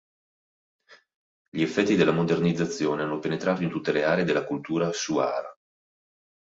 Gli 1.55 1.61
effetti 1.61 1.95
della 1.95 2.11
modernizzazione 2.11 3.03
hanno 3.03 3.19
penetrato 3.19 3.61
in 3.61 3.69
tutte 3.69 3.91
le 3.91 4.03
aree 4.03 4.23
della 4.23 4.45
cultura 4.45 4.91
Shuar. 4.91 5.45